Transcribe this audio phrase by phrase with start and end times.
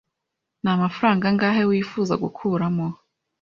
[0.61, 2.87] Ni amafaranga angahe wifuza gukuramo?